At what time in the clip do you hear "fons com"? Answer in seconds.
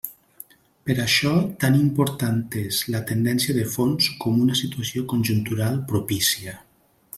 3.75-4.41